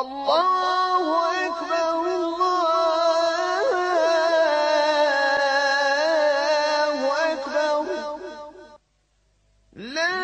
[0.00, 1.04] الله
[1.46, 3.70] أكبر الله
[7.32, 7.84] أكبر
[9.72, 10.16] لا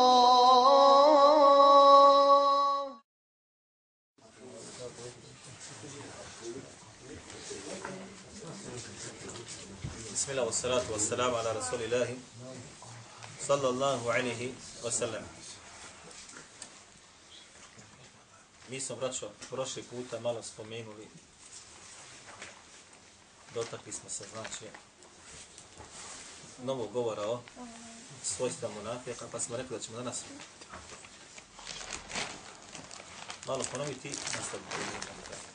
[10.14, 12.18] بسم الله والصلاة والسلام على رسول الله.
[13.48, 15.24] sallallahu alaihi wa sallam.
[18.70, 21.08] Mi smo, braćo, prošli puta malo spomenuli,
[23.54, 24.66] dotakli smo se, znači,
[26.64, 27.42] novo govora o
[28.24, 30.18] svojstva monafijaka, pa smo rekli da ćemo danas
[33.48, 35.47] malo ponoviti, nastaviti.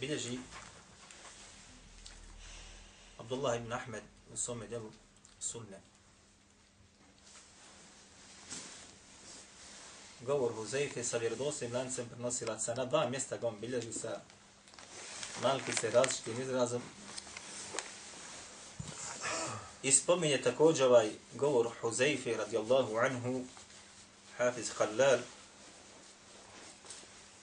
[0.00, 0.06] Nastaviti.
[0.06, 0.38] bilježi
[3.18, 4.90] Abdullah ibn Ahmed u svome djelu
[5.40, 5.80] sunne.
[10.20, 14.20] Govor Huzeyfe sa vjerodostojnim lancem prenosilaca na dva mjesta ga on bilježi sa
[15.42, 16.82] malkice različitim izrazom.
[19.82, 23.44] I spominje također ovaj govor Huzeyfe radijallahu anhu
[24.36, 25.18] Hafiz Khalal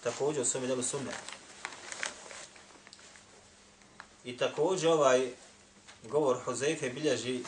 [0.04, 1.37] također u svome djelu sunne.
[4.28, 5.32] I također ovaj
[6.04, 7.44] govor Huzeyfe bilježi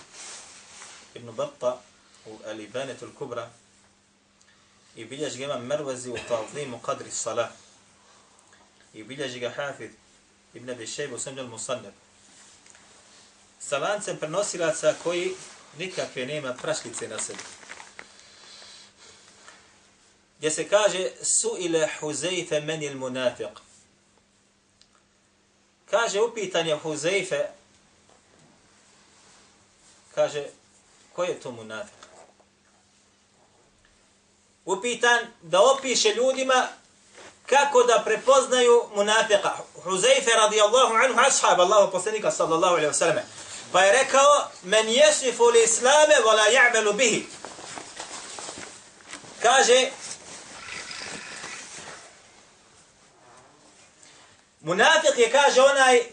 [1.14, 1.82] Ibn Batta
[2.26, 3.48] u Alibanetu al-Kubra
[4.96, 7.50] i bilježi ga imam Mervazi u Ta'zimu Qadri Salah.
[8.94, 9.92] I bilježi ga Hafid
[10.54, 11.94] Ibn Abi Shayb u Samđal Musannab
[13.60, 15.36] sa lancem prenosilaca koji
[15.78, 17.44] nikakve nema praškice na sebi.
[20.38, 23.69] Gdje se kaže su ile Huzeyfe menil munafiq.
[25.90, 27.48] Kaže upitanje Huzeife,
[30.16, 30.46] kaže,
[31.16, 31.94] ko je to munafik?
[34.66, 36.68] Upitan da opiše ljudima
[37.46, 39.58] kako da prepoznaju munafika.
[39.84, 43.24] Huzeife radijallahu anhu ashab Allahu poslanika sallallahu alaihi wasallam.
[43.72, 47.26] Pa je rekao, men jesifu li islame vola ja'melu bihi.
[49.42, 49.92] Kaže,
[54.70, 56.04] Munafik je, kaže onaj,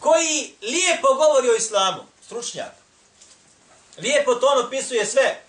[0.00, 2.72] koji lijepo govori o islamu, stručnjak.
[3.98, 5.42] Lijepo to on opisuje sve.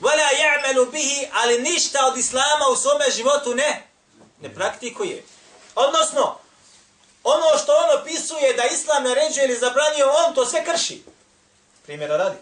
[0.00, 3.88] Vala ja'melu bihi, ali ništa od islama u svome životu ne,
[4.40, 5.24] ne praktikuje.
[5.74, 6.38] Odnosno,
[7.24, 11.02] ono što on opisuje da islam naređuje ili zabranio, on to sve krši.
[11.82, 12.36] Primjera radi.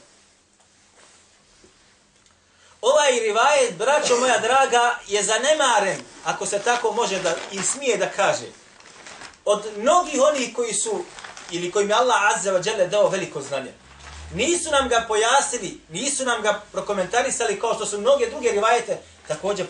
[2.81, 8.11] Ovaj rivajet, braćo moja draga, je zanemaren, ako se tako može da i smije da
[8.11, 8.47] kaže,
[9.45, 11.05] od mnogih onih koji su,
[11.51, 13.73] ili kojim je Allah Azza wa Jalla dao veliko znanje.
[14.35, 19.67] Nisu nam ga pojasnili, nisu nam ga prokomentarisali kao što su mnoge druge rivajete također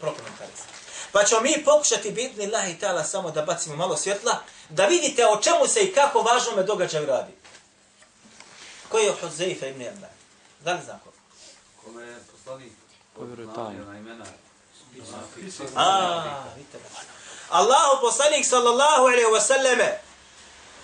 [0.00, 0.70] prokomentarisali.
[1.12, 4.38] Pa ćemo mi pokušati bitni Allah i ta'ala samo da bacimo malo svjetla,
[4.68, 7.32] da vidite o čemu se i kako važno me događaju radi.
[8.88, 10.06] Koji je Huzeifa ibn Jemna?
[10.60, 11.12] Da li znam ko?
[11.84, 12.72] Kome je poslanik
[13.54, 13.84] tajnu.
[13.92, 14.24] na imena.
[17.50, 19.98] Allahu poslanik sallallahu alaihi wa sallame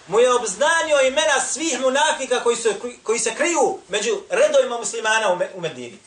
[0.06, 2.68] mu je obznanio imena svih munafika koji, su,
[3.02, 5.98] koji se kriju među redovima muslimana u, Me- u Medini.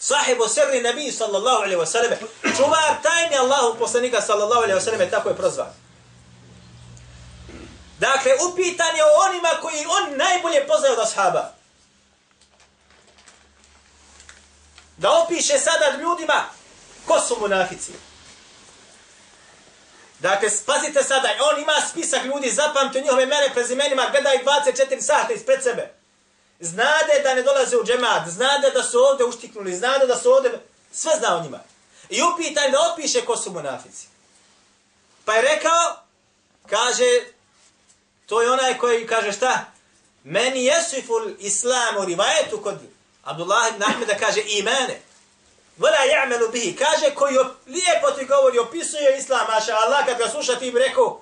[0.00, 2.18] Sahibu sirri nabi sallallahu alaihi wa sallame.
[2.56, 5.72] Čuvar tajni Allahu poslanika sallallahu alaihi wa sallame, tako je prozvan.
[7.98, 11.57] Dakle, upitan je o onima koji on najbolje poznaje od ashaba.
[14.98, 16.44] Da opiše sada ljudima
[17.06, 17.92] ko su munafici.
[20.18, 25.62] Dakle, spazite sada, on ima spisak ljudi, zapamte njihove mere prezimenima, gledaj 24 sata ispred
[25.62, 25.94] sebe.
[26.60, 30.60] Znade da ne dolaze u džemat, znade da su ovdje uštiknuli, znade da su ovdje,
[30.92, 31.60] sve zna o njima.
[32.08, 34.06] I upitaj da opiše ko su munafici.
[35.24, 35.96] Pa je rekao,
[36.66, 37.20] kaže,
[38.26, 39.64] to je onaj koji kaže šta?
[40.24, 42.78] Meni jesiful islamu rivajetu kod
[43.24, 45.00] Abdullah ibn Ahmeda kaže imane.
[45.76, 46.76] Vela ja'melu bihi.
[46.76, 47.36] Kaže koji
[47.66, 51.20] lijepo ti govori, opisuje islam, maša Allah, kad ga sluša ti bi rekao,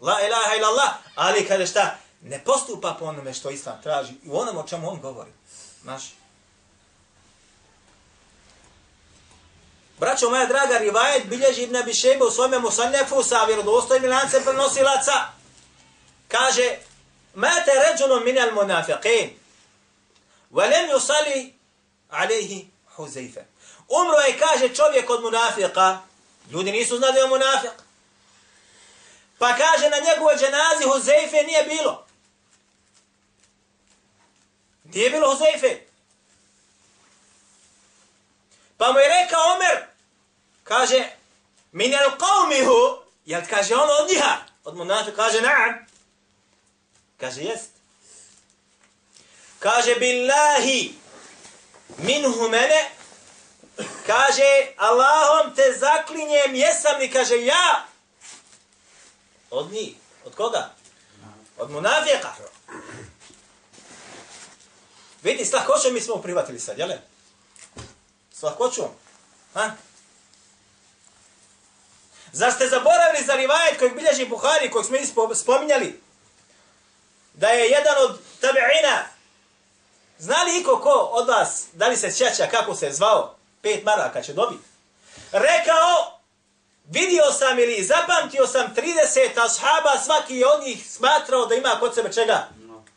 [0.00, 4.38] la ilaha ila Allah, ali kaže šta, ne postupa po onome što islam traži, u
[4.38, 5.30] onom o čemu on govori.
[5.82, 6.02] Maš.
[9.98, 15.12] Braćo moja draga, rivajet bilježi Ibn Abi Šejbe u svome musannefu sa vjerodostojnim lancem prenosilaca.
[16.28, 16.76] Kaže,
[17.34, 19.41] mate ređulun minel munafiqin.
[20.52, 21.54] Velem yusali
[22.10, 23.44] alejhi Huzeife.
[23.88, 25.98] Umro je, kaže, čovjek od munafika.
[26.50, 27.70] Ljudi nisu znali da je munafik.
[29.38, 32.06] Pa kaže, na njegovoj dženazi Huzeife nije bilo.
[34.84, 35.80] Nije bilo Huzeife.
[38.76, 39.86] Pa mu je rekao Omer,
[40.64, 41.10] kaže,
[41.72, 44.36] min el qavmihu, jel kaže on od njiha?
[44.64, 45.86] Od munafika kaže, naam.
[47.20, 47.71] Kaže, jest.
[49.62, 50.94] Kaže, billahi,
[51.98, 52.90] minhu mene,
[54.06, 57.86] kaže, Allahom te zaklinjem, jesam li, kaže, ja.
[59.50, 59.94] Od njih.
[60.24, 60.70] Od koga?
[61.58, 62.34] Od munafika.
[65.22, 66.90] Vidi, s lahkoćom mi smo prihvatili sad, jel?
[68.32, 68.88] S lahkoćom.
[69.54, 69.70] Ha?
[72.32, 76.02] Zar ste zaboravili za rivajet kojeg bilježi Buhari, kojeg smo spominjali?
[77.34, 79.11] Da je jedan od tabi'ina,
[80.22, 84.32] znali iko ko od vas, da li se sjeća kako se zvao, pet maraka će
[84.32, 84.64] dobiti,
[85.32, 86.18] rekao,
[86.84, 92.12] vidio sam ili zapamtio sam 30 ashaba, svaki od njih smatrao da ima kod sebe
[92.12, 92.48] čega?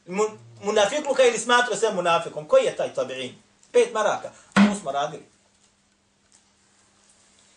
[0.08, 0.24] Mu,
[0.64, 2.48] munafikluka ili smatrao se munafikom.
[2.48, 3.34] Koji je taj tabi'in?
[3.72, 4.32] Pet maraka.
[4.54, 5.26] To smo radili.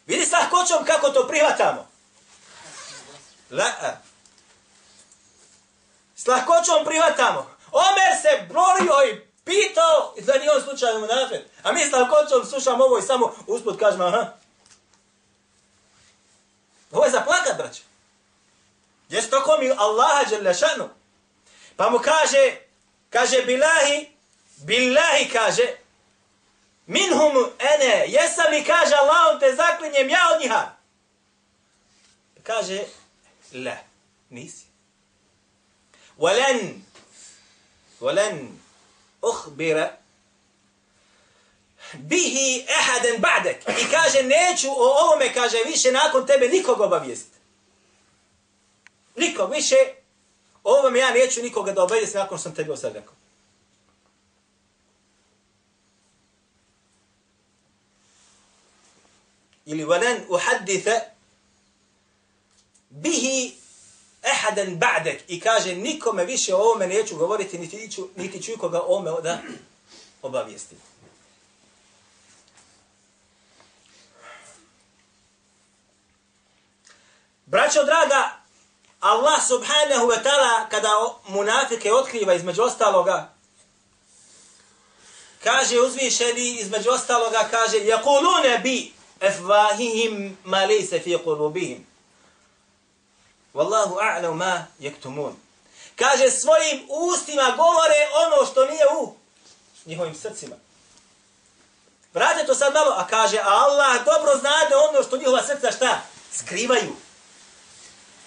[0.06, 1.88] Vidi sa lahkoćom kako to prihvatamo.
[3.50, 3.72] La.
[6.16, 7.50] S lahkoćom prihvatamo.
[7.72, 11.40] Omer se brolio i pitao da nije on slučajno munafik.
[11.62, 14.32] A mi s lahkoćom slušamo ovo i samo usput kažemo, aha.
[16.92, 17.82] Ovo je za plakat, braće.
[19.08, 20.88] Jesu to mi Allaha Đelešanu.
[21.76, 22.56] Pa mu kaže,
[23.10, 24.08] kaže bilahi,
[24.56, 25.76] bilahi kaže,
[26.86, 30.72] minhum ene, jesam li kaže Allahom te zaklinjem ja od njiha.
[32.42, 32.84] Kaže,
[33.52, 33.78] le,
[34.30, 34.66] nisi.
[36.18, 36.80] Walen,
[38.00, 38.57] walen,
[39.22, 39.96] uhbira,
[41.94, 43.80] bihi ehaden ba'dek.
[43.80, 47.38] I kaže, neću o ovome, kaže, više nakon tebe nikog obavijestiti.
[49.16, 49.76] Nikog više,
[50.64, 53.18] o ovome ja neću nikoga da obavijestiti nakon sam tebe osad rekao.
[59.68, 61.00] ili valen uhadditha
[62.90, 63.56] bihi
[64.22, 68.80] ehaden ba'dek i kaže nikome više o ovome neću govoriti niti ću, niti ću koga
[68.80, 69.38] o ovome da
[70.22, 70.76] obavijesti.
[77.46, 78.30] Braćo draga,
[79.00, 80.88] Allah subhanahu wa ta'ala kada
[81.28, 83.32] munafike otkriva između ostaloga,
[85.44, 91.78] kaže uzvišeni između ostaloga, kaže, jakulune bi afwahihim ma laysa fi qulubihim
[93.58, 95.34] wallahu a'lam ma yaktumun
[95.96, 99.14] kaže svojim ustima govore ono što nije u
[99.86, 100.56] njihovim srcima
[102.14, 106.00] Vrate to sad malo, a kaže, a Allah dobro znade ono što njihova srca šta?
[106.32, 106.96] Skrivaju.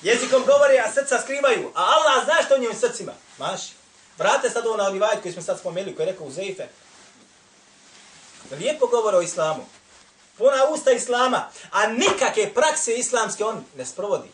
[0.01, 1.71] Jezikom govori, a srca skrivaju.
[1.75, 3.13] A Allah zna što u njihovim srcima.
[3.37, 3.61] Maš.
[4.17, 6.67] Vrate sad ovo na onivajt koji smo sad spomenuli, koji je rekao u Zeife.
[8.51, 9.65] Lijepo govore o islamu
[10.41, 14.29] puna usta islama, a nikakve prakse islamske on ne sprovodi.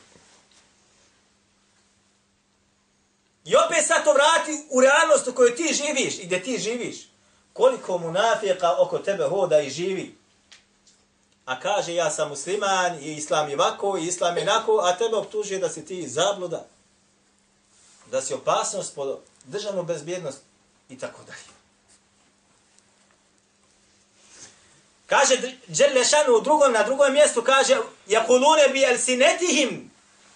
[3.48, 6.98] I opet sad to vrati u realnost u kojoj ti živiš i gdje ti živiš.
[7.54, 10.18] Koliko munafika oko tebe hoda i živi.
[11.46, 15.16] A kaže ja sam musliman i islam je ovako i islam je nako, a tebe
[15.16, 16.66] optužuje da si ti zabluda.
[18.12, 20.40] Da si opasnost po državnu bezbjednost
[20.90, 21.58] i tako dalje.
[25.06, 29.92] Kaže Đelešanu u drugom, na drugom mjestu, kaže Jakulune bi elsinetihim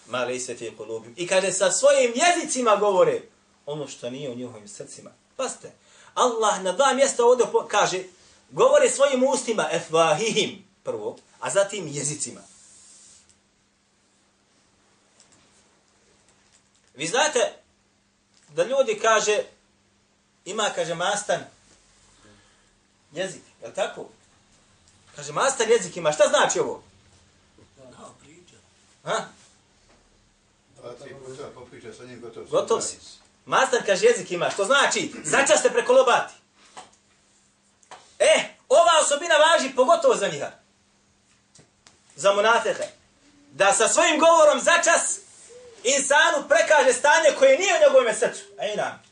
[0.08, 1.13] ma lejse fi kulubim.
[1.17, 3.22] I kaže sa svojim jezicima govore
[3.65, 5.12] ono što nije u njihovim srcima.
[5.36, 5.72] Paste,
[6.13, 8.03] Allah na dva mjesta ovdje kaže
[8.50, 12.41] govore svojim ustima efvahihim prvo, a zatim jezicima.
[16.96, 17.39] Vi znate
[18.50, 19.43] da ljudi kaže
[20.46, 21.39] ima, kaže, mastan
[23.12, 24.10] jezik, je li tako?
[25.15, 26.12] Kaže, mastar jezik ima.
[26.12, 26.84] Šta znači ovo?
[27.98, 28.55] Kao priča.
[29.03, 29.25] Ha?
[32.50, 32.97] Gotov si.
[33.45, 34.50] Master kaže jezik ima.
[34.50, 35.11] Što znači?
[35.23, 36.33] Začas te preko lobati.
[38.19, 40.51] E, ova osobina važi pogotovo za njiha.
[42.15, 42.83] Za monatehe.
[43.51, 45.19] Da sa svojim govorom začas
[45.83, 48.43] insanu prekaže stanje koje nije u njegovom srcu.
[48.59, 49.10] Ej nam.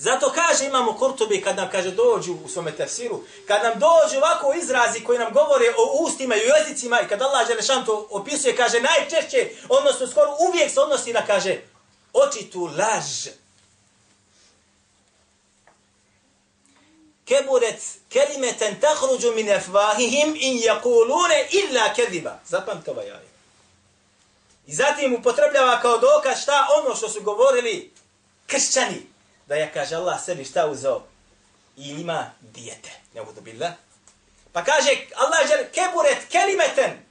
[0.00, 4.54] Zato kaže imamo Kurtobi kad nam kaže dođu u svome tefsiru, kad nam dođu ovako
[4.62, 8.80] izrazi koji nam govore o ustima i jezicima i kad Allah Želešan to opisuje, kaže
[8.80, 11.60] najčešće, odnosno skoro uvijek se odnosi na, kaže,
[12.12, 13.28] očitu laž.
[17.24, 22.40] keburet kelimeten tahruđu min efvahihim in jakulune illa kediba.
[22.46, 23.30] Zapamte ovaj ajet.
[24.66, 27.92] I zatim upotrebljava kao dokaz šta ono što su govorili
[28.46, 29.09] kršćani.
[29.50, 31.02] Da je, kaže Allah, sebi šta uzeo?
[31.76, 32.90] I ima dijete.
[33.14, 33.72] Ne budu bila.
[34.52, 35.38] Pa kaže Allah,
[35.72, 37.06] keburet kelimeten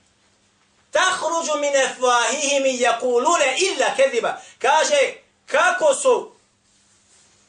[0.91, 4.41] tahruđu min efvahihim i jakulune illa kediba.
[4.59, 5.13] Kaže,
[5.45, 6.31] kako su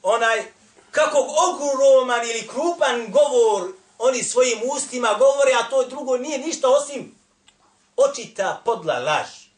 [0.02, 0.42] onaj,
[0.90, 1.18] kako
[1.48, 7.14] ogroman ili krupan govor oni svojim ustima govore, a to drugo nije ništa osim
[7.96, 9.49] očita podla laž.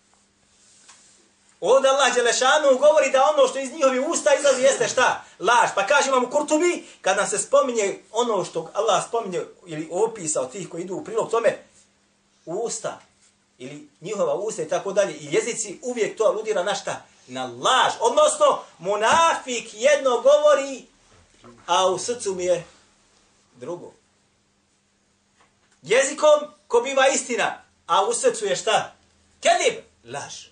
[1.63, 5.25] Ovdje Allah Đelešanu govori da ono što iz njihovi usta izlazi jeste šta?
[5.39, 5.71] Laž.
[5.75, 10.41] Pa kaže vam u Kurtubi, kad nam se spominje ono što Allah spominje ili opisa
[10.41, 11.59] od tih koji idu u prilog tome,
[12.47, 13.01] usta
[13.59, 17.05] ili njihova usta i tako dalje i jezici uvijek to aludira na šta?
[17.27, 17.93] Na laž.
[18.01, 20.87] Odnosno, munafik jedno govori,
[21.67, 22.65] a u srcu mi je
[23.57, 23.93] drugo.
[25.83, 28.95] Jezikom ko biva istina, a u srcu je šta?
[29.41, 30.52] Kedib, laž.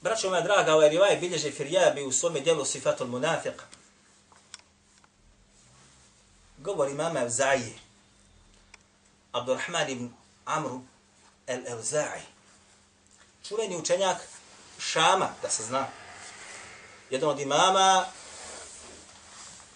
[0.00, 3.60] Braćo moja draga, ovaj rivaj bilježe Firjabi u svome dijelu Sifatul Munafiq.
[6.58, 7.78] Govori mama Evzaije.
[9.32, 10.10] Abdurrahman ibn
[10.44, 10.80] Amru
[11.46, 12.22] el-Evzaji.
[13.48, 14.16] Čuveni učenjak
[14.78, 15.86] Šama, da se zna.
[17.10, 18.04] Jedan od imama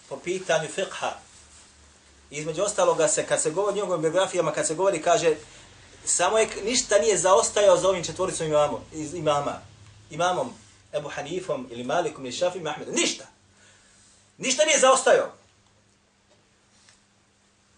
[0.09, 1.11] po pitanju fiqha.
[2.35, 5.35] Između ostaloga se, kad se govori o njegovim biografijama, kad se govori, kaže,
[6.05, 8.81] samo je, ništa nije zaostajao za ovim četvoricom imamom,
[9.13, 9.61] imama
[10.09, 10.53] imamom
[10.93, 12.95] Ebu Hanifom ili Malikom ili Šafim Ahmedom.
[12.95, 13.25] Ništa.
[14.37, 15.31] Ništa nije zaostajao.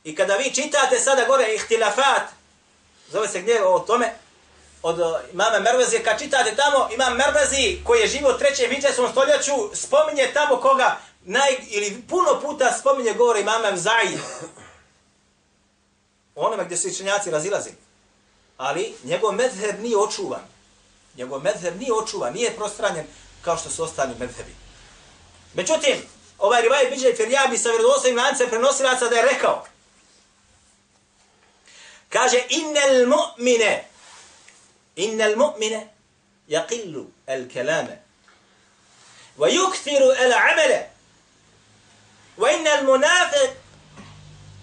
[0.04, 2.24] I kada vi čitate sada gore ihtilafat,
[3.12, 4.14] zove se gdje o tome,
[4.82, 9.12] od uh, imama Mervezi, kad čitate tamo, imam Mervezi koji je živio u trećem hiđarskom
[9.12, 14.18] stoljeću, spominje tamo koga, naj, ili puno puta spominje govore imama Evza'i.
[16.36, 17.70] Onome gdje su učenjaci razilazi.
[18.58, 20.42] Ali njegov medheb nije očuvan.
[21.18, 23.06] Njegov medheb nije očuvan, nije prostranjen
[23.42, 24.56] kao što su ostali medhebi.
[25.54, 25.96] Međutim,
[26.38, 29.66] ovaj rivaj Biđaj Ferjabi sa vjerodostojnim lancem prenosilaca da je rekao,
[32.10, 33.84] kaže, innel mu'mine,
[34.96, 35.88] innel mu'mine,
[36.50, 38.02] yaqillu el kelame,
[39.38, 40.95] wa yukthiru el amele,
[42.38, 43.52] wa المنافق munafiq,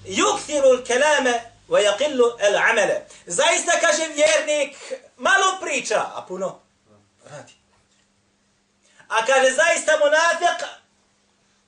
[0.06, 3.06] yukthiru ويقل العمل wa yaqillu el amele.
[3.26, 4.76] Zaista, kaže vjernik,
[5.16, 6.60] malo priča, a puno
[7.24, 7.52] radi.
[9.08, 10.68] A kaže, zaista monafik,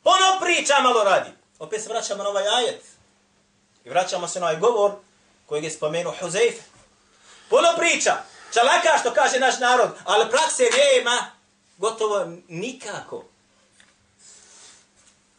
[0.02, 1.30] puno priča, malo radi.
[1.58, 2.82] Opet se vraćamo na ovaj ajet.
[3.84, 4.92] I vraćamo se na ovaj govor
[5.46, 6.62] koji je spomenuo Huzeyfe.
[7.48, 8.16] Puno priča,
[8.54, 11.30] čalaka što kaže naš narod, ali prakse nema
[11.78, 13.24] gotovo nikako.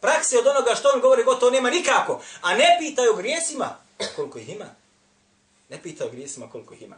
[0.06, 2.20] Prakse od onoga što on govori gotovo nema nikako.
[2.42, 3.76] A ne pitaju grijesima
[4.16, 4.64] koliko ih ima.
[5.68, 6.96] Ne pitaju grijesima koliko ih ima.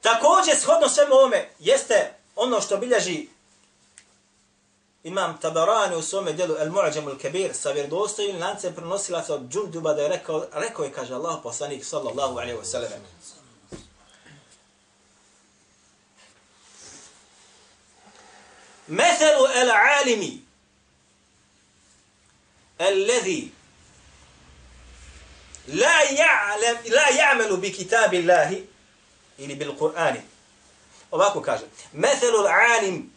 [0.00, 3.28] Također, shodno svemu ovome, jeste ono što bilježi
[5.04, 9.94] imam Tabarani u svome djelu El Mu'ađam al Kabir sa vjerodostojim lancem prenosilaca od Džunduba
[9.94, 13.39] da je rekao, rekao je, kaže Allah poslanik sallallahu alaihi wa sallam.
[18.89, 20.45] Methelu el alimi
[22.81, 23.49] الذي
[25.67, 28.63] لا يعلم لا يعمل بكتاب الله
[29.39, 30.21] ili bil Kur'ani.
[31.11, 31.65] Ovako kaže.
[31.93, 33.11] Methelul alim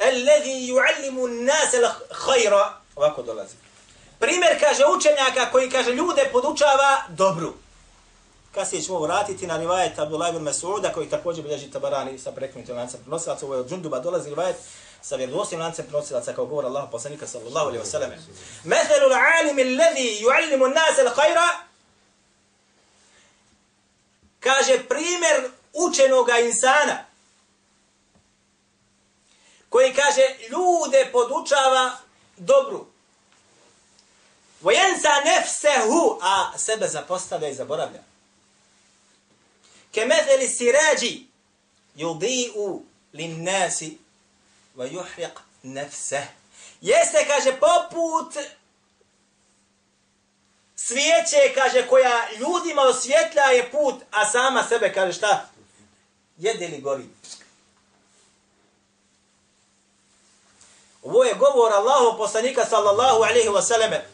[0.00, 2.72] alladhi yu'allimu an-nas al-khayra.
[2.96, 3.54] Ovako dolazi.
[4.18, 7.54] Primjer kaže učenjaka koji kaže ljude podučava dobru.
[8.51, 12.99] Kasnije ćemo vratiti na rivajet Abdullah ibn Mas'uda koji također bilježi Tabarani sa prekmenutim lancem
[13.01, 13.45] prenosilaca.
[13.45, 14.55] Ovo je od Džunduba dolazi rivajet
[15.01, 18.11] sa vjerodostojnim lancem prenosilaca kao govor Allah poslanika sallallahu alaihi wa sallam.
[18.63, 21.49] Methelul alim alladhi yu'allimu an-nas al-khayra
[24.39, 27.05] kaže primjer učenoga insana
[29.69, 31.91] koji kaže ljude podučava
[32.37, 32.85] dobru.
[34.61, 38.10] Vojensa nefsehu, a sebe zapostavlja i zaboravlja.
[39.91, 41.25] Kemetheli sirađi
[41.95, 42.81] yudi'u
[43.13, 43.97] lin nasi
[44.75, 46.27] va yuhriq nefseh.
[46.81, 48.37] Jeste, kaže, poput
[50.75, 55.49] svijeće, kaže, koja ljudima osvjetlja je put, a sama sebe, kaže, šta?
[56.37, 57.03] Jede li gori?
[61.03, 64.05] Ovo je govor Allahu poslanika sallallahu alaihi wa sallame,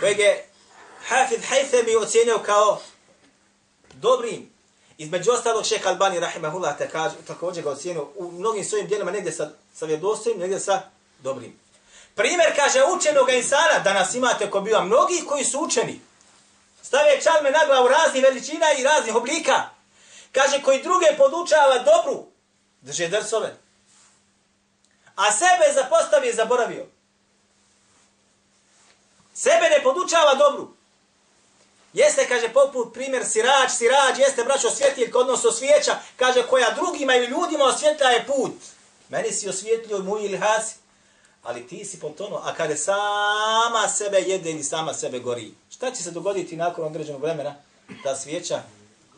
[0.00, 0.48] kojeg je
[1.08, 2.80] Hafid Haythami ocjenio kao
[4.00, 4.50] dobrim.
[4.98, 6.76] Između ostalog šeh Albani rahimahullah
[7.26, 10.82] također ga ocijenio u mnogim svojim dijelima negdje sa, sa vjedostojim, negdje sa
[11.18, 11.58] dobrim.
[12.14, 16.00] Primjer kaže učenog insana, danas imate ko biva mnogi koji su učeni.
[16.82, 19.68] Stave čalme na glavu raznih veličina i raznih oblika.
[20.32, 22.26] Kaže koji druge podučava dobru,
[22.80, 23.56] drže drsove.
[25.16, 26.86] A sebe zapostavio i zaboravio.
[29.34, 30.77] Sebe ne podučava dobru.
[31.98, 37.26] Jeste, kaže, poput primjer sirač, sirač, jeste, braćo, svjetiljka, odnosno svijeća, kaže, koja drugima ili
[37.26, 38.52] ljudima osvjetla je put.
[39.08, 40.74] Meni si osvjetlio moj ili hasi,
[41.42, 45.54] ali ti si potonuo, a kada sama sebe jede ili sama sebe gori.
[45.70, 47.54] Šta će se dogoditi nakon određenog vremena?
[48.02, 48.62] Ta svijeća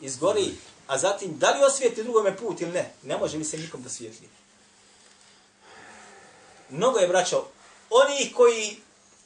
[0.01, 0.51] izgori,
[0.87, 2.91] a zatim, da li osvijeti drugome put ili ne?
[3.03, 4.29] Ne može mi se nikom da svijetli.
[6.69, 7.45] Mnogo je, braćo,
[7.89, 8.77] oni koji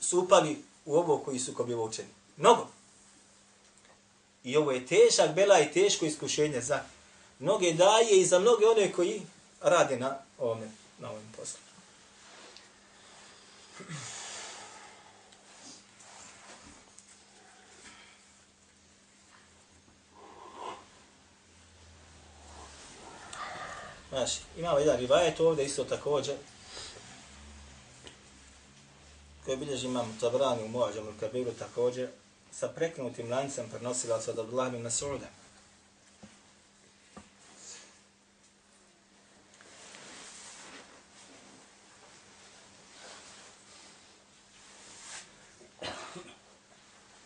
[0.02, 2.10] su upali u ovo koji su kobjevo učeni.
[2.38, 2.75] Mnogo.
[4.46, 6.80] I ovo je težak bela i teško iskušenje za
[7.40, 9.22] mnoge daje i za mnoge one koji
[9.62, 11.60] rade na ovome, na ovom poslu.
[24.10, 26.36] Znaš, imamo jedan rivajet ovdje isto također,
[29.46, 32.10] koji bilježi imam Tabrani u Moađamu Kabiru također,
[32.60, 35.28] sa preknutim lancem prenosilaca od Abdullah bin Mas'uda.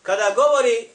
[0.02, 0.88] Kada govori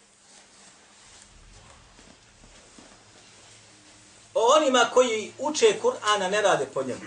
[4.33, 7.01] o onima koji uče Kur'ana ne rade po njemu.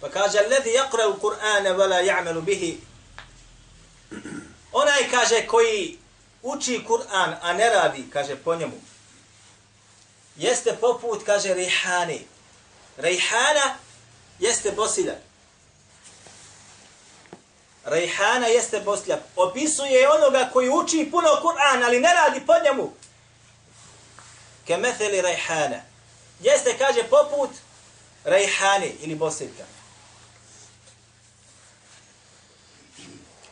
[0.00, 2.91] Pa kaže, alladhi yaqra al-Qur'ana wa la ya'malu bihi
[5.02, 5.98] Onaj kaže koji
[6.42, 8.80] uči Kur'an, a ne radi, kaže po njemu,
[10.36, 12.26] jeste poput, kaže, rihani.
[12.96, 13.76] Rihana
[14.38, 15.14] jeste bosilja.
[17.84, 19.18] Rihana jeste bosilja.
[19.36, 22.92] Opisuje onoga koji uči puno Kur'an, ali ne radi po njemu.
[24.66, 25.60] Kemetheli rejhana.
[25.60, 25.82] rihana.
[26.40, 27.50] Jeste, kaže, poput
[28.24, 29.64] rihani ili bosiljka.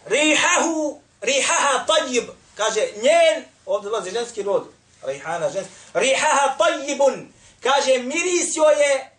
[0.06, 4.66] Rihahu rihaha tajib, kaže njen, ovdje dolazi ženski rod,
[5.02, 9.10] rihana ženski, rihaha tajibun, kaže miris joj je,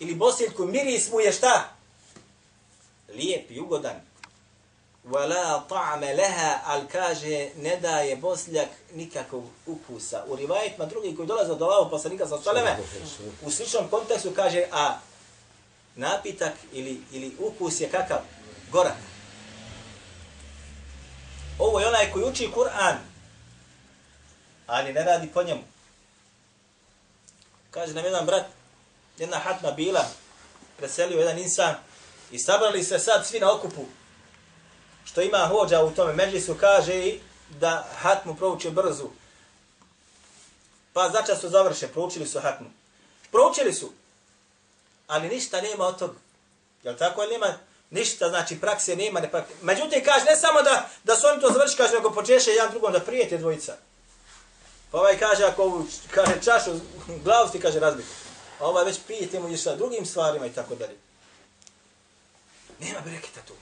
[0.00, 1.68] ili bosiljku, miris mu je šta?
[3.08, 4.00] Lijep i ugodan.
[5.04, 10.24] Wala ta'me leha, al kaže, ne daje bosljak nikakvog ukusa.
[10.28, 12.76] U rivajetima drugi koji dolaze od Allaho poslanika sa saleme,
[13.42, 14.98] u sličnom kontekstu kaže, a
[15.96, 18.18] napitak ili, ili ukus je kakav?
[18.72, 19.13] Gorak.
[21.58, 22.96] Ovo je onaj koji uči Kur'an,
[24.66, 25.62] ali ne radi po njemu.
[27.70, 28.46] Kaže nam jedan brat,
[29.18, 30.04] jedna hatma bila,
[30.76, 31.74] preselio jedan insan
[32.30, 33.84] i sabrali se sad svi na okupu.
[35.04, 37.20] Što ima hođa u tome međlisu, kaže i
[37.60, 39.10] da hatmu prouče brzo.
[40.92, 42.66] Pa začas su završe, proučili su hatmu.
[43.30, 43.92] Proučili su,
[45.06, 46.18] ali ništa nema od toga.
[46.82, 47.20] Jel tako?
[47.20, 47.58] Ali nema
[47.94, 49.20] Ništa, znači prakse nema.
[49.20, 49.52] Ne prakse.
[49.62, 52.92] Međutim, kaže, ne samo da, da su oni to završi, kaže, nego počeše jedan drugom
[52.92, 53.76] da prijete dvojica.
[54.90, 56.70] Pa ovaj kaže, ako ovu, kaže, čašu
[57.24, 58.08] glavu ti, kaže, razbiti.
[58.60, 60.96] A ovaj već prijete mu sa drugim stvarima i tako dalje.
[62.80, 63.54] Nema breketa tu.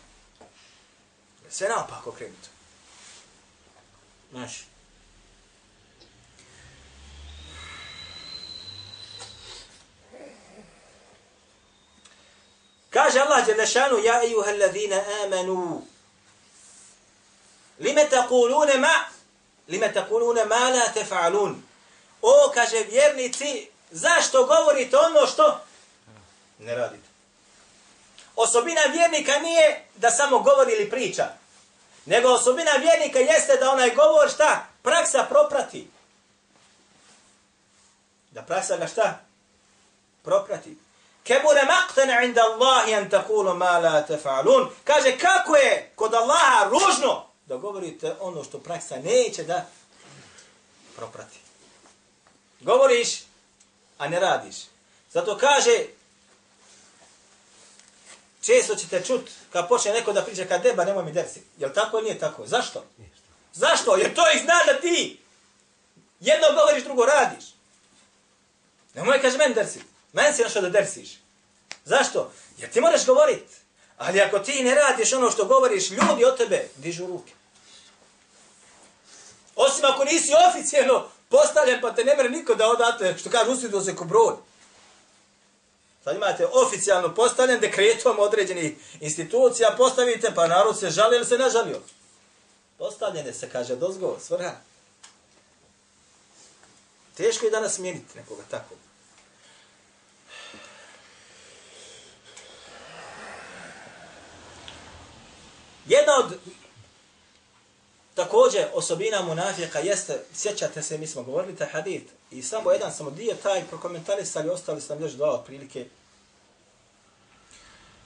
[1.51, 2.49] Sve naopako krenuto.
[4.31, 4.72] Znači.
[12.93, 15.83] Kaže Allah Đelešanu, ja ejuha allazina amanu,
[17.79, 18.95] lime takulune ma,
[19.69, 21.57] lime takulune ma la tefa'alun.
[22.23, 25.61] O, kaže vjernici, zašto govorite ono što
[26.59, 27.09] ne radite?
[28.37, 31.29] Osobina vjernika nije da samo govori ili priča,
[32.07, 34.67] nego osobina vjernika jeste da onaj govor šta?
[34.83, 35.91] Praksa proprati.
[38.31, 39.21] Da praksa ga šta?
[40.23, 40.77] Proprati.
[41.25, 44.71] Kebure maqtana inda Allahi an takulu ma la tefa'alun.
[44.85, 49.67] Kaže, kako je kod Allaha ružno da govorite ono što praksa neće da
[50.97, 51.39] proprati.
[52.61, 53.23] Govoriš,
[53.99, 54.57] a ne radiš.
[55.13, 55.85] Zato kaže,
[58.41, 61.43] često ćete čut, kad počne neko da priča, kad deba, nemoj mi dersi.
[61.59, 62.47] Jel tako ili nije tako?
[62.47, 62.85] Zašto?
[63.53, 63.97] Zašto?
[63.97, 65.21] Jer to ih zna da ti
[66.21, 67.45] jedno govoriš, drugo radiš.
[68.95, 69.92] Nemoj kaže meni dersi.
[70.13, 71.19] Meni si našao da dersiš.
[71.85, 72.33] Zašto?
[72.59, 73.45] Jer ti moraš govorit.
[73.99, 77.33] Ali ako ti ne radiš ono što govoriš, ljudi od tebe dižu ruke.
[79.57, 83.81] Osim ako nisi oficijalno postavljen, pa te ne mere niko da odate, što kaže, usvidu
[83.81, 84.35] se ko broj.
[86.05, 91.51] Sad imate oficijalno postavljen dekretom određenih institucija, postavite, pa narod se žali ili se ne
[91.51, 91.81] žalio.
[92.79, 94.53] Postavljene se, kaže, dozgo, svrha.
[97.17, 98.75] Teško je danas smijeniti nekoga tako.
[105.87, 106.39] Jedna od
[108.15, 113.11] također osobina munafika jeste, sjećate se, mi smo govorili taj hadith, i samo jedan samo
[113.11, 115.87] dio taj prokomentarisali, ostali sam još dva otprilike.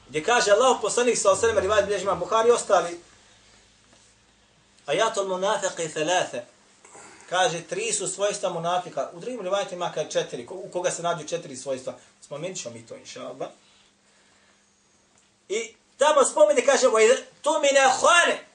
[0.08, 3.00] Gdje kaže Allah poslanik sa osallam, rivaj bilježima Buhari, ostali,
[4.86, 6.38] ajatul munafiqi thalatha,
[7.28, 11.56] kaže, tri su svojstva munafika, u drugim rivajtima kaže četiri, u koga se nađu četiri
[11.56, 13.48] svojstva, spomenut ćemo mi to, inša Allah.
[15.48, 16.86] I tamo spomene, kaže,
[17.42, 18.46] to mi ne hvane,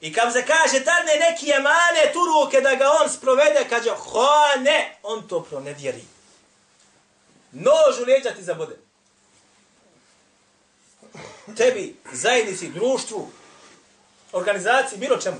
[0.00, 4.28] I kam se kaže, dadne neki emane tu ruke da ga on sprovede, kaže, ho
[5.02, 6.04] on to pronevjeri.
[7.52, 8.76] Nož u leđa ti zabode.
[11.56, 13.30] Tebi, zajednici, društvu,
[14.32, 15.36] organizaciji, bilo čemu.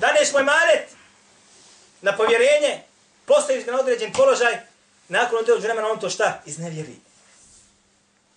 [0.00, 0.88] Daneš moj manet
[2.02, 2.82] na povjerenje,
[3.26, 4.60] postaviš ga na određen položaj,
[5.08, 6.42] nakon određen vremena on to šta?
[6.46, 6.96] Iznevjeri.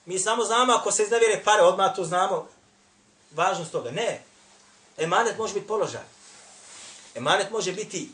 [0.06, 2.48] Mi samo znamo, ako se iznevjere pare, odmah to znamo,
[3.32, 3.92] važnost toga.
[3.92, 4.24] Ne,
[5.00, 6.02] Emanet može biti položaj.
[7.16, 8.10] Emanet može biti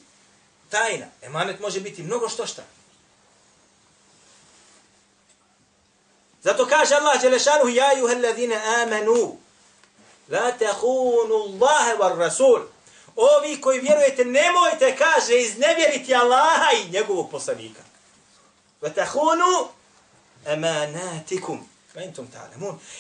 [0.70, 1.06] tajna.
[1.22, 2.64] Emanet može biti mnogo što šta.
[6.44, 9.38] Zato kaže Allah Đelešanu, ja juhe ladine amenu,
[10.30, 12.62] la tehunu Allahe var Rasul.
[13.16, 17.82] Ovi koji vjerujete, nemojte, kaže, iznevjeriti Allaha i njegovog poslanika.
[18.82, 19.68] Va tehunu
[20.46, 21.70] emanatikum.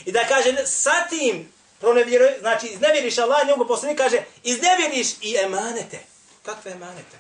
[0.05, 5.99] I da kaže, sa tim pronevjeruje, znači iznevjeriš Allah, njegov poslanik kaže, iznevjeriš i emanete.
[6.43, 7.17] Kakve emanete?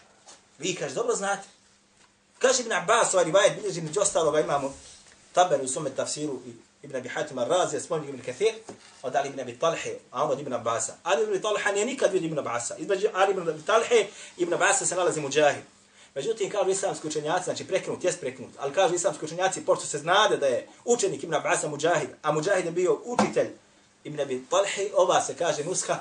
[0.59, 1.47] Vi kaže, dobro znate.
[2.39, 4.73] Kaže Ibn Abbas, ovaj rivajet, bilježi među ostaloga imamo
[5.33, 8.53] taber u sume tafsiru i Ibn Abi Hatim al-Razi, spomni Ibn Kathir,
[9.01, 10.93] od Ali Ibn Abi Talhe, a on od Ibn Abbasa.
[11.03, 12.75] Ali Ibn Talha nije nikad vidio Ibn Abbasa.
[12.77, 14.07] Između Ali Ibn Abi Talhe
[14.37, 15.63] Ibn Abbasa se nalazi muđahid.
[16.15, 20.37] Međutim, kažu islamski učenjaci, znači prekinut, jes prekinut, ali kažu islamski učenjaci, pošto se znade
[20.37, 23.49] da je učenik Ibn Abasa Mujahid, a Mujahid je bio učitelj
[24.03, 25.99] Ibn Abi Talhi, ova se kaže nuska,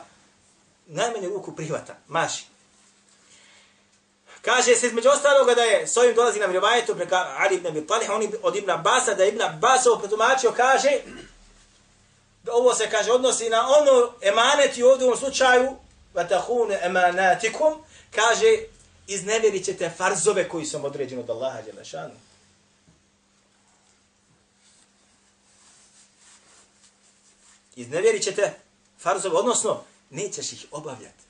[0.87, 2.45] najmanje ruku prihvata, maši.
[4.43, 7.87] Kaže se između ostaloga da je s ovim dolazi na rivajetu preka Ali ibn Abi
[7.87, 10.91] Talih, on od Ibn Abasa, da Ibn Abbas ovo pretumačio, kaže,
[12.43, 15.77] da ovo se kaže odnosi na ono emaneti u ovom slučaju,
[16.15, 17.73] vatahune emanatikum,
[18.15, 18.74] kaže,
[19.07, 22.15] izneverit ćete farzove koji su određeni od Allaha Đelešanu.
[27.77, 28.55] Izneverit ćete
[28.99, 31.25] farzove, odnosno nećeš ih obavljati.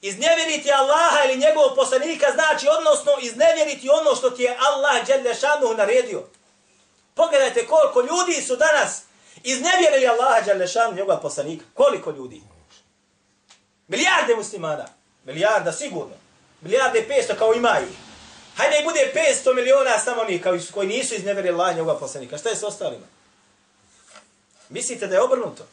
[0.00, 5.34] Iznevjeriti Allaha ili njegovog poslanika znači odnosno iznevjeriti ono što ti je Allah dželle
[5.76, 6.22] naredio.
[7.14, 9.02] Pogledajte koliko ljudi su danas
[9.42, 11.64] iznevjerili Allaha dželle šanuhu njegovog poslanika.
[11.74, 12.42] Koliko ljudi?
[13.90, 14.86] Milijarde muslimana.
[15.24, 16.14] Milijarda sigurno.
[16.60, 17.96] Milijarde 500 kao ima ih.
[18.56, 19.12] Hajde i bude
[19.44, 22.38] 500 miliona samo oni koji nisu izneverili Allah njegova poslanika.
[22.38, 23.06] Šta je s ostalima?
[24.68, 25.66] Mislite da je obrnuto?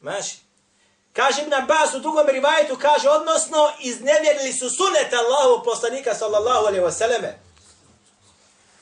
[0.00, 0.36] Maši.
[1.12, 6.84] Kaže Ibn Abbas u drugom rivajetu, kaže, odnosno, iznevjerili su sunet Allahu poslanika, sallallahu alaihi
[6.84, 7.32] wasallam.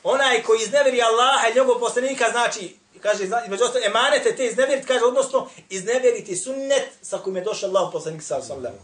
[0.03, 4.87] Onaj koji iznevjeri Allaha i njegovog poslanika, znači, I kaže, između ostalo, emanete te iznevjeriti,
[4.87, 8.75] kaže, odnosno, iznevjeriti sunnet sa kojim je došao Allah poslanik, sallallahu sallam.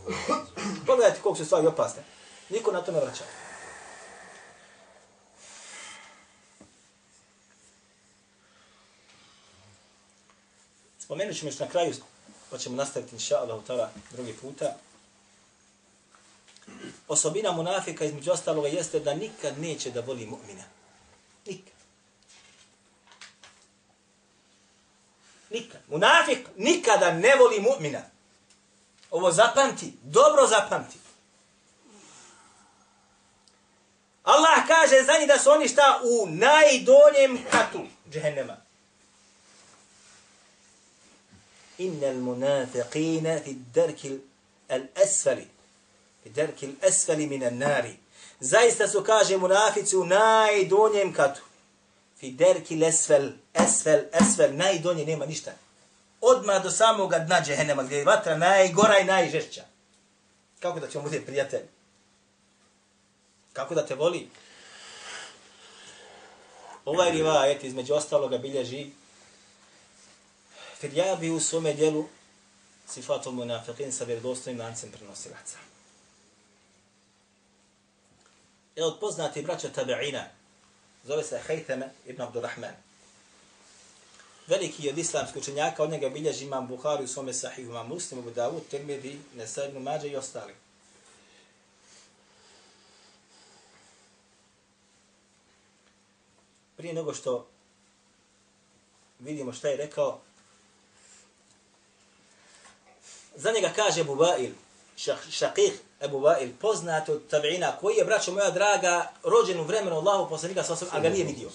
[0.87, 2.03] Pogledajte koliko su stvari opasne.
[2.49, 3.25] Niko na to ne vraća.
[10.99, 11.95] Spomenut ćemo još na kraju,
[12.51, 14.77] pa ćemo nastaviti inša Allah drugi puta.
[17.09, 20.63] Osobina munafika između ostaloga jeste da nikad neće da voli mu'mina.
[21.47, 21.73] Nikad.
[25.51, 25.78] Nikad.
[25.91, 28.03] Munafik nikada ne voli mu'mina.
[29.11, 30.99] Ovo zapamti, dobro zapamti.
[34.25, 38.57] Allah kaže za njih da su oni šta u najdoljem katu džehennema.
[41.79, 44.19] Inna al-munafiqina fi darki
[44.69, 45.47] al-asfali.
[46.23, 47.97] Fi darki al-asfali min al-nari.
[48.41, 51.41] Zaista su, kaže munafici, u najdonjem katu.
[52.21, 55.53] Fi darki al-asfal, asfal, asfal, najdonje, nema ništa
[56.21, 59.65] odma do samoga dna džehennema gdje je vatra najgora i najžešća
[60.61, 61.69] kako da ćemo biti prijatelji
[63.59, 64.29] Kako da te voli?
[66.85, 68.91] Ovaj rivajet između ostaloga bilježi
[70.81, 72.05] Fidjabi u svome dijelu
[72.89, 75.57] sifatul munafiqin sa vjerodostojnim lancem prenosilaca.
[78.77, 80.25] Je od poznati braća tabi'ina,
[81.05, 82.88] zove se Haythame ibn Abdurrahman.
[84.49, 88.31] Veliki od islamskih učenjaka, od njega bilježi imam Buhari u svome sahihu, imam Muslim, Abu
[88.31, 90.55] Dawud, Tirmidhi, Nesa ibn Mađa i ostali.
[96.77, 97.47] Prije nego što
[99.19, 100.21] vidimo šta je rekao,
[103.35, 104.53] za njega kaže Abu Bail,
[105.31, 110.29] Šakih Abu Bail, poznat od tabi'ina, koji je, braćo moja draga, rođen u vremenu Allahu
[110.29, 111.51] poslanika a ga nije vidio.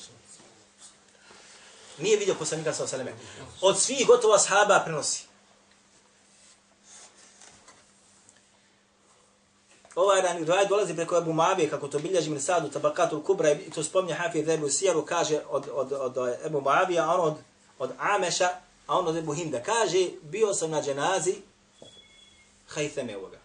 [1.97, 3.13] Nije vidio poslanika sa osaleme.
[3.61, 5.23] Od svih gotovo ashaba prenosi.
[9.95, 13.71] Ovaj dan dvaj dolazi preko Abu Mavije, kako to bilježi min sadu tabakatul kubra, i
[13.71, 17.37] to spomnje Hafid Ebu Sijaru, kaže od, od, od, od Ebu Mavija, a on od,
[17.79, 18.49] od Ameša,
[18.87, 19.63] a on od Ebu Hinda.
[19.63, 21.35] Kaže, bio sam na dženazi,
[22.67, 23.37] Hajteme ovoga.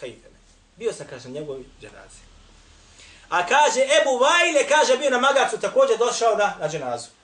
[0.00, 0.36] Hajteme.
[0.76, 2.20] Bio sam, kaže, njegovi dženazi.
[3.28, 7.15] A kaže, Ebu Vajle, kaže, bio na magacu, također došao na, na dženazu.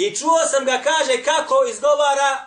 [0.00, 2.46] I čuo sam ga, kaže, kako izgovara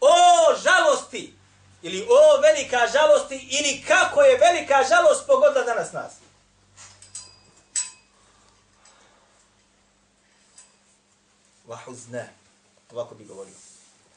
[0.00, 0.14] o
[0.62, 1.34] žalosti,
[1.82, 6.12] ili o velika žalosti, ili kako je velika žalost pogodila danas nas.
[11.66, 12.32] Vahuzne.
[12.92, 13.54] Ovako bi govorio.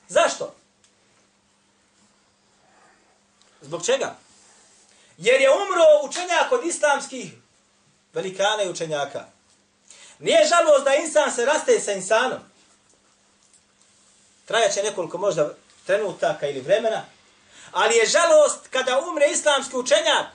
[0.08, 0.56] Zašto?
[3.62, 4.16] Zbog čega?
[5.18, 7.34] Jer je umro učenjak od islamskih
[8.14, 9.31] velikana i učenjaka.
[10.22, 12.40] Nije žalost da insan se raste sa insanom.
[14.46, 15.54] Trajaće nekoliko možda
[15.86, 17.06] trenutaka ili vremena.
[17.72, 20.26] Ali je žalost kada umre islamski učenjak,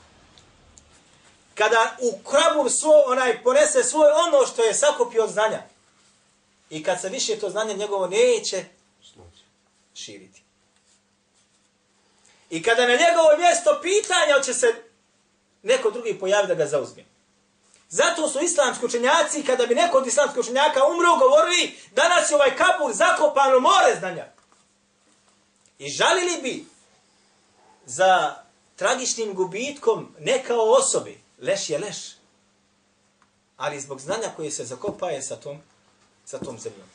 [1.55, 5.63] kada u krabur svoj, onaj ponese svoj ono što je sakupio od znanja.
[6.71, 8.65] I kad se više to znanje njegovo neće
[9.95, 10.43] širiti.
[12.51, 14.75] I kada na njegovo mjesto pitanja će se
[15.63, 17.16] neko drugi pojavi da ga zauzme.
[17.89, 22.57] Zato su islamski učenjaci, kada bi neko od islamskih učenjaka umro, govorili danas je ovaj
[22.57, 24.27] kabur zakopano more znanja.
[25.79, 26.65] I žalili bi
[27.87, 28.35] za
[28.77, 31.97] tragičnim gubitkom ne kao osobi, leš je leš,
[33.57, 35.63] ali zbog znanja koje se zakopaje sa tom
[36.27, 36.89] sa tom zemljom.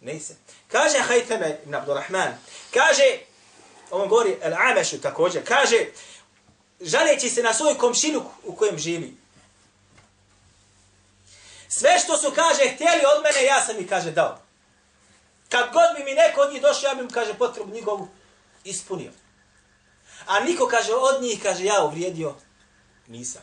[0.00, 0.36] Ne se.
[0.68, 2.38] Kaže Hajteme ibn Abdurrahman,
[2.74, 3.18] kaže,
[3.90, 5.86] on govori El Amešu također, kaže,
[6.80, 9.16] žaleći se na svoj komšinu u kojem živi.
[11.68, 14.38] Sve što su, kaže, htjeli od mene, ja sam ih, kaže, dao.
[15.48, 18.08] Kad god bi mi neko od njih došao, ja bi mu, kaže, potrebu njegovu
[18.64, 19.12] ispunio.
[20.26, 22.34] A niko, kaže, od njih, kaže, ja uvrijedio,
[23.06, 23.42] nisam.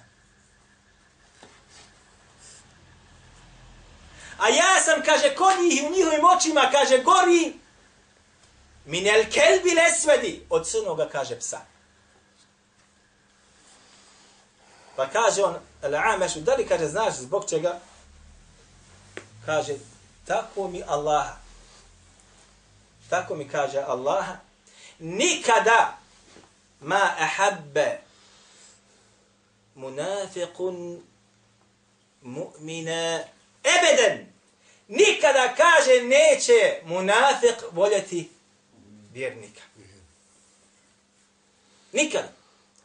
[4.38, 7.54] A ja sam, kaže, kod njih u njihovim očima, kaže, gori
[8.86, 11.62] minel kelbi lesvedi od crnoga, kaže, psa.
[14.96, 17.80] Pa kaže on, Al-Amešu, da li, kaže, znaš zbog čega?
[19.46, 19.78] Kaže,
[20.26, 21.38] tako mi Allaha.
[23.10, 24.38] Tako mi kaže Allaha.
[25.00, 25.98] Nikada
[26.82, 28.00] ma ahabbe
[29.76, 31.04] munafiqun
[32.22, 33.24] mu'mina
[33.64, 34.34] ebeden,
[34.88, 38.30] nikada kaže neće munafik voljeti
[39.14, 39.62] vjernika.
[41.92, 42.32] Nikada.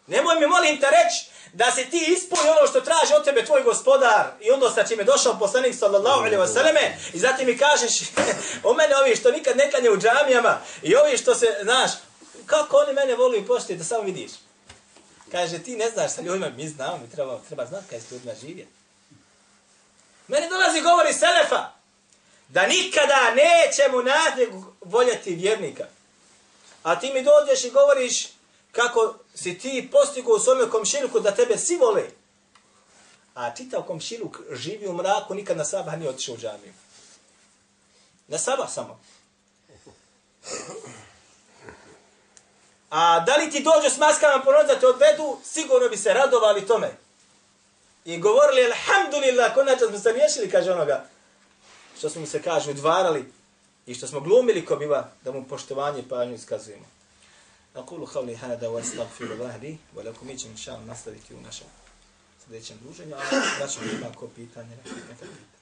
[0.07, 3.63] Nemoj mi molim te reći da se ti ispuni ono što traži od tebe tvoj
[3.63, 8.01] gospodar i onda sa čime došao poslanik sallallahu alejhi ve selleme i zatim mi kažeš
[8.69, 11.91] o mene ovi što nikad ne klanje u džamijama i ovi što se, znaš,
[12.47, 14.31] kako oni mene voli i poštuju da samo vidiš.
[15.33, 18.11] Kaže, ti ne znaš sa ljudima, mi znamo, mi treba, treba znati kako je s
[18.11, 18.71] ljudima živjeti.
[20.29, 21.71] Meni dolazi govori Selefa
[22.49, 24.49] da nikada neće mu nadje
[24.81, 25.87] voljeti vjernika.
[26.83, 28.29] A ti mi dođeš i govoriš
[28.73, 32.11] kako si ti postigo u svome komšiluku da tebe svi vole.
[33.35, 36.73] A čitav komšiluk živi u mraku, nikad na sabah nije otišao u džamiju.
[38.29, 39.01] Na sabah samo.
[42.91, 46.67] A da li ti dođu s maskama ponod da te odvedu, sigurno bi se radovali
[46.67, 46.91] tome.
[48.05, 51.05] I govorili, alhamdulillah, konačno smo se riješili, kaže onoga,
[51.99, 53.33] što smo se, kaže, udvarali
[53.87, 57.00] i što smo glumili ko biva da mu poštovanje i pažnju iskazujemo.
[57.75, 61.67] Nakulu havli hada wa astagfiru lahdi, wa lakum mi ćemo inša nastaviti u našem
[62.45, 63.21] sljedećem druženju, a
[63.59, 65.60] da ćemo ima ko pitanje, neka pitanje.